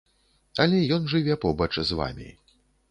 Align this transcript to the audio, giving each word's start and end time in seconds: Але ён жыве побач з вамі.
Але 0.65 0.79
ён 0.97 1.07
жыве 1.13 1.39
побач 1.47 1.73
з 1.83 1.91
вамі. 2.03 2.29